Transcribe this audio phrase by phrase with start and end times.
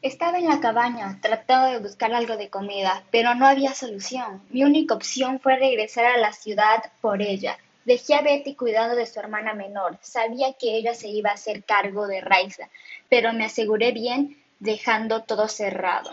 [0.00, 4.40] Estaba en la cabaña, tratando de buscar algo de comida, pero no había solución.
[4.50, 7.58] Mi única opción fue regresar a la ciudad por ella.
[7.84, 9.98] Dejé a Betty cuidando de su hermana menor.
[10.00, 12.68] Sabía que ella se iba a hacer cargo de Raiza,
[13.08, 16.10] pero me aseguré bien dejando todo cerrado.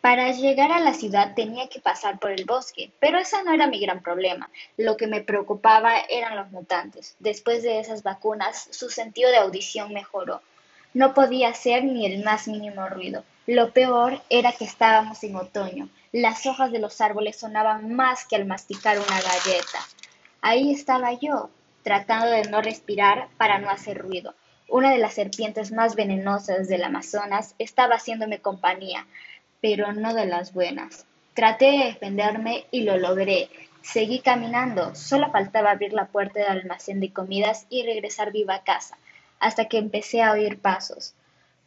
[0.00, 3.68] Para llegar a la ciudad tenía que pasar por el bosque, pero ese no era
[3.68, 4.50] mi gran problema.
[4.76, 7.14] Lo que me preocupaba eran los mutantes.
[7.20, 10.42] Después de esas vacunas, su sentido de audición mejoró.
[10.94, 13.24] No podía hacer ni el más mínimo ruido.
[13.48, 15.88] Lo peor era que estábamos en otoño.
[16.12, 19.80] Las hojas de los árboles sonaban más que al masticar una galleta.
[20.40, 21.50] Ahí estaba yo,
[21.82, 24.36] tratando de no respirar para no hacer ruido.
[24.68, 29.04] Una de las serpientes más venenosas del Amazonas estaba haciéndome compañía,
[29.60, 31.06] pero no de las buenas.
[31.34, 33.48] Traté de defenderme y lo logré.
[33.82, 38.62] Seguí caminando, solo faltaba abrir la puerta del almacén de comidas y regresar viva a
[38.62, 38.96] casa
[39.44, 41.12] hasta que empecé a oír pasos.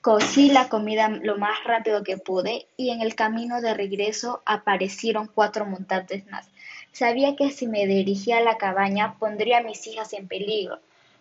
[0.01, 5.27] Cogí la comida lo más rápido que pude y en el camino de regreso aparecieron
[5.27, 6.49] cuatro montantes más.
[6.91, 10.79] Sabía que si me dirigía a la cabaña pondría a mis hijas en peligro.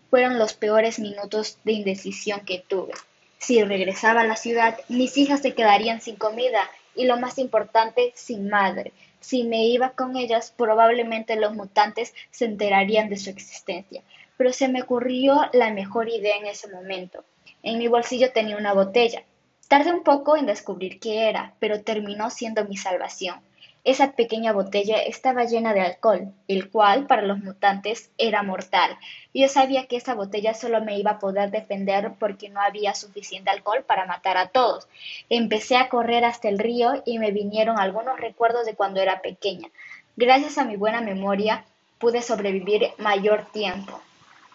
[0.08, 2.94] Fueron los peores minutos de indecisión que tuve.
[3.36, 8.12] Si regresaba a la ciudad, mis hijas se quedarían sin comida y lo más importante,
[8.14, 8.92] sin madre.
[9.20, 14.02] Si me iba con ellas, probablemente los mutantes se enterarían de su existencia
[14.36, 17.24] pero se me ocurrió la mejor idea en ese momento.
[17.62, 19.22] En mi bolsillo tenía una botella.
[19.68, 23.40] Tardé un poco en descubrir qué era, pero terminó siendo mi salvación.
[23.86, 28.98] Esa pequeña botella estaba llena de alcohol, el cual para los mutantes era mortal.
[29.32, 33.48] Yo sabía que esa botella solo me iba a poder defender porque no había suficiente
[33.48, 34.88] alcohol para matar a todos.
[35.30, 39.68] Empecé a correr hasta el río y me vinieron algunos recuerdos de cuando era pequeña.
[40.16, 41.64] Gracias a mi buena memoria
[42.00, 44.00] pude sobrevivir mayor tiempo.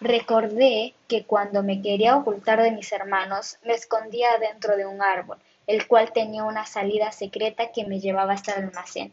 [0.02, 5.38] Recordé que cuando me quería ocultar de mis hermanos, me escondía dentro de un árbol,
[5.68, 9.12] el cual tenía una salida secreta que me llevaba hasta el almacén.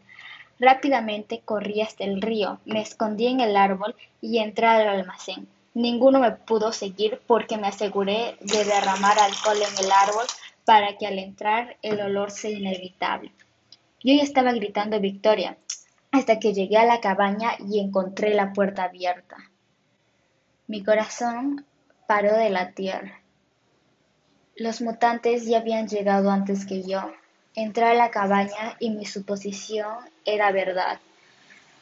[0.58, 5.46] Rápidamente corrí hasta el río, me escondí en el árbol y entré al almacén.
[5.74, 10.26] Ninguno me pudo seguir porque me aseguré de derramar alcohol en el árbol
[10.64, 13.30] para que al entrar el olor sea inevitable.
[14.02, 15.56] Yo ya estaba gritando victoria
[16.10, 19.36] hasta que llegué a la cabaña y encontré la puerta abierta.
[20.70, 21.66] Mi corazón
[22.06, 23.10] paró de latir.
[24.54, 27.10] Los mutantes ya habían llegado antes que yo.
[27.56, 31.00] Entré a la cabaña y mi suposición era verdad.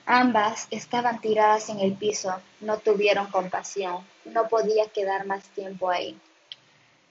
[0.07, 6.19] Ambas estaban tiradas en el piso, no tuvieron compasión, no podía quedar más tiempo ahí.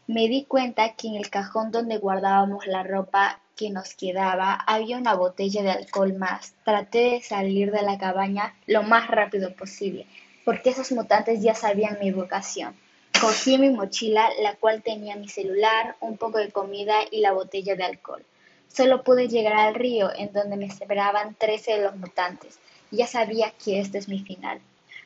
[0.07, 4.97] Me di cuenta que en el cajón donde guardábamos la ropa que nos quedaba había
[4.97, 6.55] una botella de alcohol más.
[6.65, 10.07] Traté de salir de la cabaña lo más rápido posible,
[10.47, 12.73] porque esos mutantes ya sabían mi vocación.
[13.19, 17.75] Cogí mi mochila, la cual tenía mi celular, un poco de comida y la botella
[17.75, 18.23] de alcohol.
[18.73, 22.59] Solo pude llegar al río, en donde me esperaban trece de los mutantes.
[22.91, 24.61] Ya sabía que este es mi final.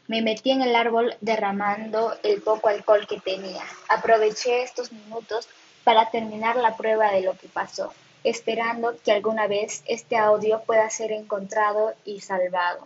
[0.08, 3.64] Me metí en el árbol derramando el poco alcohol que tenía.
[3.90, 5.50] Aproveché estos minutos
[5.84, 7.92] para terminar la prueba de lo que pasó,
[8.24, 12.86] esperando que alguna vez este audio pueda ser encontrado y salvado.